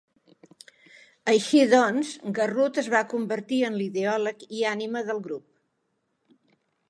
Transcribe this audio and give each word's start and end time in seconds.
Així 1.33 1.59
doncs, 1.73 2.13
Garrut 2.39 2.79
es 2.83 2.89
va 2.95 3.03
convertir 3.13 3.61
en 3.69 3.79
l'ideòleg 3.81 4.43
i 4.61 4.67
ànima 4.73 5.07
del 5.11 5.21
grup. 5.29 5.47